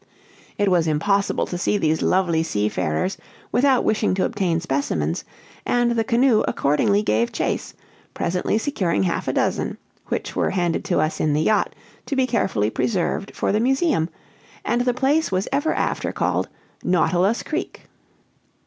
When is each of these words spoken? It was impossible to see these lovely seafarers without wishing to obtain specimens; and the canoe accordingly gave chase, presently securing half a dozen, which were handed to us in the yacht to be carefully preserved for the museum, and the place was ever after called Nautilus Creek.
It 0.57 0.71
was 0.71 0.87
impossible 0.87 1.45
to 1.45 1.59
see 1.59 1.77
these 1.77 2.01
lovely 2.01 2.41
seafarers 2.41 3.19
without 3.51 3.83
wishing 3.83 4.15
to 4.15 4.25
obtain 4.25 4.59
specimens; 4.59 5.23
and 5.63 5.91
the 5.91 6.03
canoe 6.03 6.43
accordingly 6.47 7.03
gave 7.03 7.31
chase, 7.31 7.75
presently 8.15 8.57
securing 8.57 9.03
half 9.03 9.27
a 9.27 9.33
dozen, 9.33 9.77
which 10.07 10.35
were 10.35 10.49
handed 10.49 10.83
to 10.85 10.99
us 10.99 11.19
in 11.19 11.33
the 11.33 11.43
yacht 11.43 11.75
to 12.07 12.15
be 12.15 12.25
carefully 12.25 12.71
preserved 12.71 13.35
for 13.35 13.51
the 13.51 13.59
museum, 13.59 14.09
and 14.65 14.81
the 14.81 14.93
place 14.95 15.31
was 15.31 15.47
ever 15.51 15.71
after 15.71 16.11
called 16.11 16.49
Nautilus 16.83 17.43
Creek. 17.43 17.81